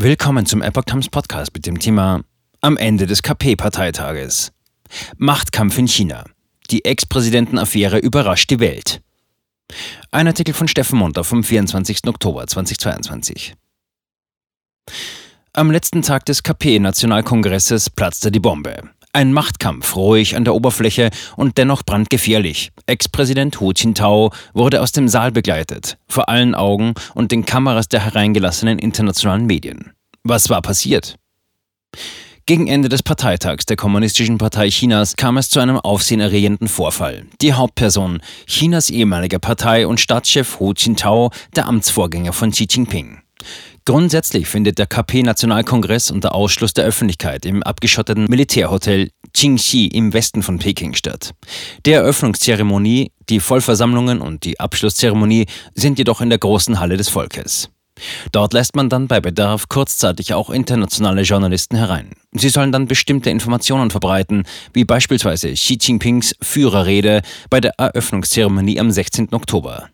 [0.00, 2.22] Willkommen zum Epoch Times Podcast mit dem Thema
[2.60, 4.52] Am Ende des KP-Parteitages.
[5.16, 6.22] Machtkampf in China.
[6.70, 9.00] Die Ex-Präsidenten-Affäre überrascht die Welt.
[10.12, 12.06] Ein Artikel von Steffen Munter vom 24.
[12.06, 13.56] Oktober 2022.
[15.52, 18.90] Am letzten Tag des KP-Nationalkongresses platzte die Bombe.
[19.12, 22.70] Ein Machtkampf, ruhig an der Oberfläche und dennoch brandgefährlich.
[22.86, 28.04] Ex-Präsident Hu Jintao wurde aus dem Saal begleitet, vor allen Augen und den Kameras der
[28.04, 29.92] hereingelassenen internationalen Medien.
[30.24, 31.16] Was war passiert?
[32.44, 37.26] Gegen Ende des Parteitags der Kommunistischen Partei Chinas kam es zu einem aufsehenerregenden Vorfall.
[37.42, 43.18] Die Hauptperson, Chinas ehemaliger Partei- und Staatschef Hu Jintao, der Amtsvorgänger von Xi Jinping.
[43.88, 50.58] Grundsätzlich findet der KP-Nationalkongress unter Ausschluss der Öffentlichkeit im abgeschotteten Militärhotel Qingxi im Westen von
[50.58, 51.32] Peking statt.
[51.86, 57.70] Die Eröffnungszeremonie, die Vollversammlungen und die Abschlusszeremonie sind jedoch in der großen Halle des Volkes.
[58.30, 62.10] Dort lässt man dann bei Bedarf kurzzeitig auch internationale Journalisten herein.
[62.32, 64.42] Sie sollen dann bestimmte Informationen verbreiten,
[64.74, 69.32] wie beispielsweise Xi Jinpings Führerrede bei der Eröffnungszeremonie am 16.
[69.32, 69.88] Oktober.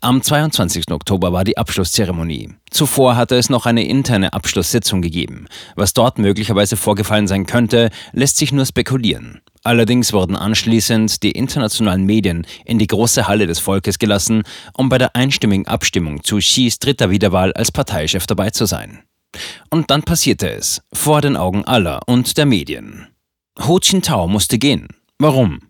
[0.00, 0.90] Am 22.
[0.90, 2.50] Oktober war die Abschlusszeremonie.
[2.70, 5.46] Zuvor hatte es noch eine interne Abschlusssitzung gegeben.
[5.76, 9.40] Was dort möglicherweise vorgefallen sein könnte, lässt sich nur spekulieren.
[9.62, 14.42] Allerdings wurden anschließend die internationalen Medien in die große Halle des Volkes gelassen,
[14.74, 19.04] um bei der einstimmigen Abstimmung zu Xis dritter Wiederwahl als Parteichef dabei zu sein.
[19.70, 23.08] Und dann passierte es, vor den Augen aller und der Medien.
[23.60, 24.88] Ho Jintao musste gehen.
[25.18, 25.60] Warum?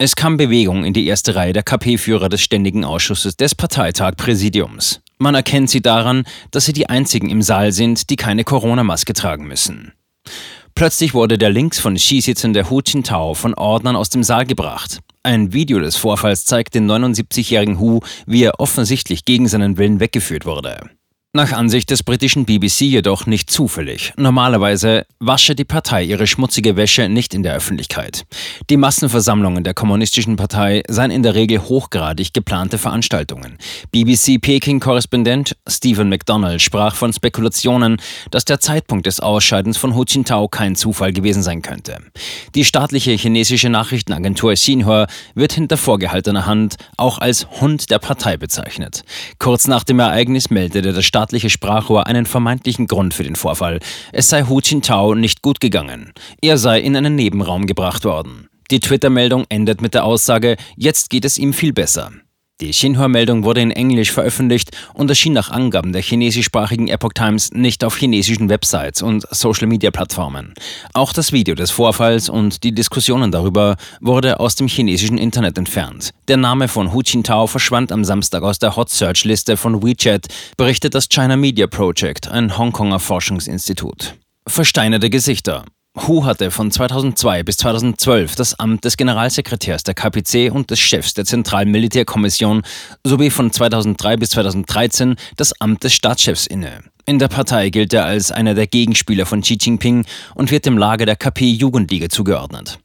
[0.00, 5.00] Es kam Bewegung in die erste Reihe der KP-Führer des Ständigen Ausschusses des Parteitag-Präsidiums.
[5.18, 9.48] Man erkennt sie daran, dass sie die einzigen im Saal sind, die keine Corona-Maske tragen
[9.48, 9.92] müssen.
[10.76, 15.00] Plötzlich wurde der links von Xi sitzende Hu Jintao von Ordnern aus dem Saal gebracht.
[15.24, 20.46] Ein Video des Vorfalls zeigt den 79-jährigen Hu, wie er offensichtlich gegen seinen Willen weggeführt
[20.46, 20.78] wurde.
[21.34, 24.14] Nach Ansicht des britischen BBC jedoch nicht zufällig.
[24.16, 28.24] Normalerweise wasche die Partei ihre schmutzige Wäsche nicht in der Öffentlichkeit.
[28.70, 33.58] Die Massenversammlungen der Kommunistischen Partei seien in der Regel hochgradig geplante Veranstaltungen.
[33.92, 37.98] BBC-Peking-Korrespondent Stephen McDonald sprach von Spekulationen,
[38.30, 41.98] dass der Zeitpunkt des Ausscheidens von Hu Jintao kein Zufall gewesen sein könnte.
[42.54, 49.02] Die staatliche chinesische Nachrichtenagentur Xinhua wird hinter vorgehaltener Hand auch als Hund der Partei bezeichnet.
[49.38, 53.80] Kurz nach dem Ereignis meldete der Staat staatliche Sprachrohr einen vermeintlichen Grund für den Vorfall.
[54.12, 56.12] Es sei Hu Jintao nicht gut gegangen.
[56.40, 58.48] Er sei in einen Nebenraum gebracht worden.
[58.70, 62.12] Die Twitter-Meldung endet mit der Aussage, jetzt geht es ihm viel besser.
[62.60, 67.84] Die Xinhua-Meldung wurde in Englisch veröffentlicht und erschien nach Angaben der chinesischsprachigen Epoch Times nicht
[67.84, 70.54] auf chinesischen Websites und Social-Media-Plattformen.
[70.92, 76.10] Auch das Video des Vorfalls und die Diskussionen darüber wurde aus dem chinesischen Internet entfernt.
[76.26, 80.26] Der Name von Hu Jintao verschwand am Samstag aus der Hot-Search-Liste von WeChat,
[80.56, 84.16] berichtet das China Media Project, ein Hongkonger Forschungsinstitut.
[84.48, 85.64] Versteinerte Gesichter.
[86.06, 91.14] Hu hatte von 2002 bis 2012 das Amt des Generalsekretärs der KPC und des Chefs
[91.14, 92.62] der Zentralen Militärkommission
[93.04, 96.82] sowie von 2003 bis 2013 das Amt des Staatschefs inne.
[97.08, 100.04] In der Partei gilt er als einer der Gegenspieler von Xi Jinping
[100.34, 102.78] und wird dem Lager der KP-Jugendliga zugeordnet.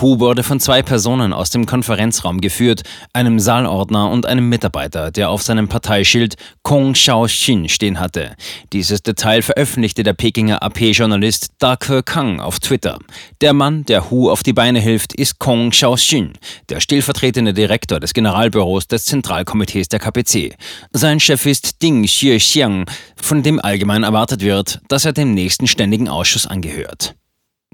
[0.00, 5.28] Hu wurde von zwei Personen aus dem Konferenzraum geführt, einem Saalordner und einem Mitarbeiter, der
[5.28, 8.36] auf seinem Parteischild Kong Xiaoxin stehen hatte.
[8.72, 13.00] Dieses Detail veröffentlichte der Pekinger AP-Journalist Da Ke Kang auf Twitter.
[13.40, 16.34] Der Mann, der Hu auf die Beine hilft, ist Kong Xiaoxin,
[16.68, 20.54] der stellvertretende Direktor des Generalbüros des Zentralkomitees der KPC.
[20.92, 22.86] Sein Chef ist Ding Xiexiang,
[23.16, 27.16] von dem allgemein erwartet wird, dass er dem nächsten ständigen Ausschuss angehört.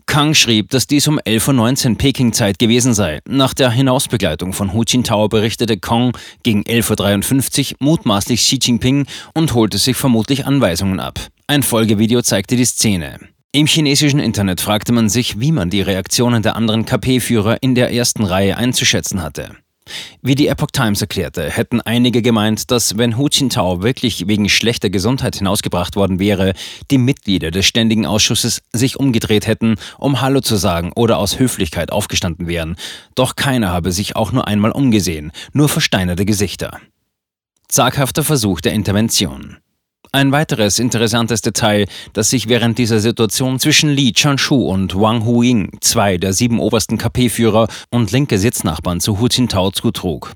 [0.06, 3.20] Kang schrieb, dass dies um 11.19 Uhr Peking-Zeit gewesen sei.
[3.28, 9.54] Nach der Hinausbegleitung von Hu Jintao berichtete Kong gegen 11.53 Uhr mutmaßlich Xi Jinping und
[9.54, 11.20] holte sich vermutlich Anweisungen ab.
[11.46, 13.18] Ein Folgevideo zeigte die Szene.
[13.52, 17.92] Im chinesischen Internet fragte man sich, wie man die Reaktionen der anderen KP-Führer in der
[17.92, 19.56] ersten Reihe einzuschätzen hatte.
[20.22, 24.90] Wie die Epoch Times erklärte, hätten einige gemeint, dass wenn Hu Jintao wirklich wegen schlechter
[24.90, 26.54] Gesundheit hinausgebracht worden wäre,
[26.90, 31.92] die Mitglieder des Ständigen Ausschusses sich umgedreht hätten, um Hallo zu sagen oder aus Höflichkeit
[31.92, 32.76] aufgestanden wären.
[33.14, 36.80] Doch keiner habe sich auch nur einmal umgesehen, nur versteinerte Gesichter.
[37.68, 39.58] Zaghafter Versuch der Intervention.
[40.12, 45.78] Ein weiteres interessantes Detail, das sich während dieser Situation zwischen Li Chanshu und Wang Huiying,
[45.80, 50.32] zwei der sieben obersten KP-Führer und linke Sitznachbarn zu Hu Jintao zutrug.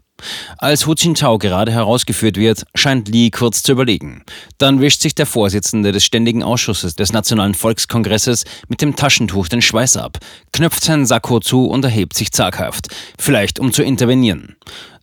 [0.58, 4.22] Als Hu Jintao gerade herausgeführt wird, scheint Li kurz zu überlegen.
[4.58, 9.62] Dann wischt sich der Vorsitzende des Ständigen Ausschusses des Nationalen Volkskongresses mit dem Taschentuch den
[9.62, 10.18] Schweiß ab,
[10.52, 12.88] knöpft seinen Sakko zu und erhebt sich zaghaft,
[13.18, 14.56] vielleicht um zu intervenieren.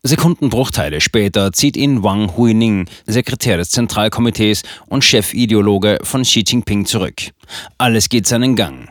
[0.04, 7.22] Sekundenbruchteile später zieht ihn Wang Huining, Sekretär des Zentralkomitees und Chefideologe von Xi Jinping, zurück.
[7.78, 8.90] Alles geht seinen Gang.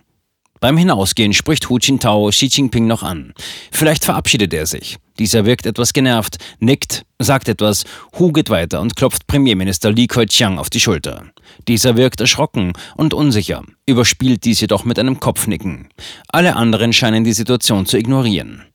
[0.61, 3.33] Beim Hinausgehen spricht Hu Jintao Xi Jinping noch an.
[3.73, 4.99] Vielleicht verabschiedet er sich.
[5.19, 7.85] Dieser wirkt etwas genervt, nickt, sagt etwas,
[8.19, 11.25] Hu geht weiter und klopft Premierminister Li Keqiang auf die Schulter.
[11.67, 15.89] Dieser wirkt erschrocken und unsicher, überspielt dies jedoch mit einem Kopfnicken.
[16.29, 18.67] Alle anderen scheinen die Situation zu ignorieren.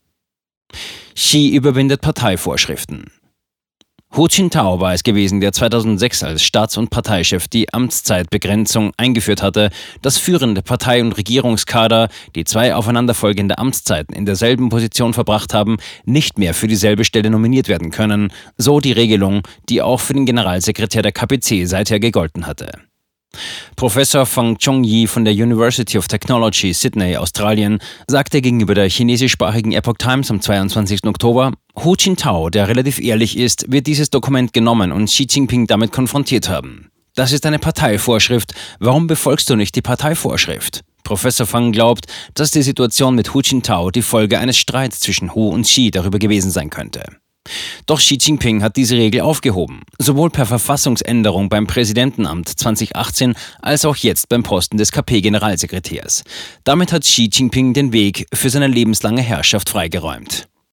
[1.13, 3.11] Xi überwindet Parteivorschriften.
[4.17, 9.71] Hu Jintao war es gewesen, der 2006 als Staats- und Parteichef die Amtszeitbegrenzung eingeführt hatte,
[10.01, 15.75] dass führende Partei- und Regierungskader, die zwei aufeinanderfolgende Amtszeiten in derselben Position verbracht haben,
[16.05, 20.25] nicht mehr für dieselbe Stelle nominiert werden können, so die Regelung, die auch für den
[20.25, 22.71] Generalsekretär der KPC seither gegolten hatte.
[23.75, 29.97] Professor Fang Chong-yi von der University of Technology, Sydney, Australien, sagte gegenüber der chinesischsprachigen Epoch
[29.97, 31.05] Times am 22.
[31.05, 31.51] Oktober,
[31.83, 36.49] Hu Jintao, der relativ ehrlich ist, wird dieses Dokument genommen und Xi Jinping damit konfrontiert
[36.49, 36.89] haben.
[37.15, 38.53] Das ist eine Parteivorschrift.
[38.79, 40.81] Warum befolgst du nicht die Parteivorschrift?
[41.05, 45.49] Professor Fang glaubt, dass die Situation mit Hu Jintao die Folge eines Streits zwischen Hu
[45.49, 47.05] und Xi darüber gewesen sein könnte.
[47.85, 53.95] Doch Xi Jinping hat diese Regel aufgehoben, sowohl per Verfassungsänderung beim Präsidentenamt 2018 als auch
[53.95, 56.23] jetzt beim Posten des KP-Generalsekretärs.
[56.63, 60.47] Damit hat Xi Jinping den Weg für seine lebenslange Herrschaft freigeräumt.